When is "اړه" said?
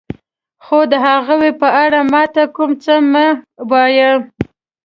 1.83-1.99